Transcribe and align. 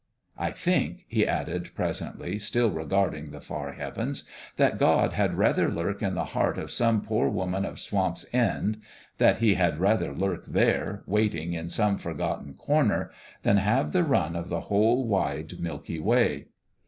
I 0.35 0.49
think," 0.49 1.05
he 1.07 1.27
added, 1.27 1.75
presently, 1.75 2.39
still 2.39 2.71
regard 2.71 3.13
ing 3.13 3.29
the 3.29 3.39
far 3.39 3.73
heavens," 3.73 4.23
that 4.57 4.79
God 4.79 5.13
had 5.13 5.35
rather 5.35 5.69
lurk 5.69 6.01
in 6.01 6.15
the 6.15 6.23
heart 6.33 6.57
of 6.57 6.71
some 6.71 7.01
poor 7.03 7.29
woman 7.29 7.65
of 7.65 7.79
Swamp's 7.79 8.25
End 8.33 8.81
that 9.19 9.37
He 9.37 9.53
had 9.53 9.77
rather 9.77 10.11
lurk 10.11 10.47
there, 10.47 11.03
waiting, 11.05 11.53
in 11.53 11.69
some 11.69 11.99
forgotten 11.99 12.55
corner 12.55 13.11
than 13.43 13.57
have 13.57 13.91
the 13.91 14.03
run 14.03 14.35
of 14.35 14.49
the 14.49 14.61
whole 14.61 15.07
wide 15.07 15.59
Milky 15.59 15.99
Way." 15.99 16.47